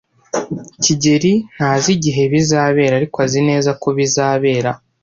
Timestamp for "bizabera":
2.33-2.93, 3.97-4.71